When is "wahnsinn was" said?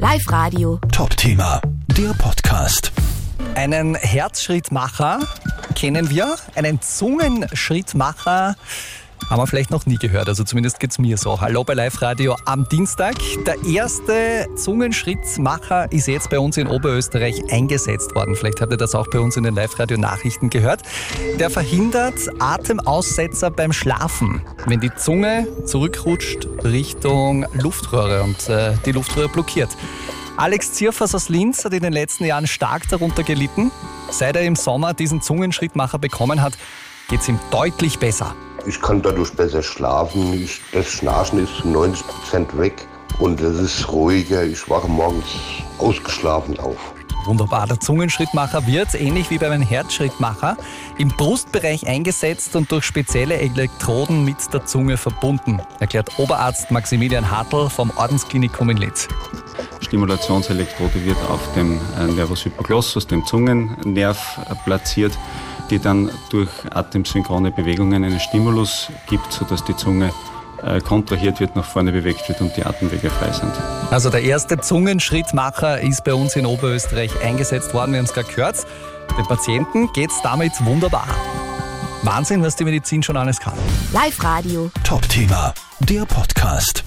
82.04-82.54